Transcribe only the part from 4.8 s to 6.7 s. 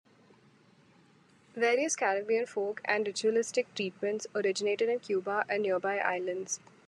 in Cuba and nearby islands.